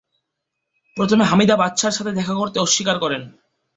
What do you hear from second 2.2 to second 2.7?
করতে